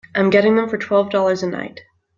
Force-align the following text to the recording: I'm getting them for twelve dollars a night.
I'm 0.15 0.31
getting 0.31 0.55
them 0.55 0.67
for 0.67 0.79
twelve 0.79 1.11
dollars 1.11 1.43
a 1.43 1.47
night. 1.47 1.81